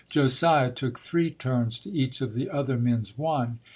[0.09, 3.59] Josiah took three turns to each of the other men's one.